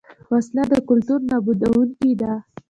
[0.31, 2.31] وسله د کلتور نابودوونکې ده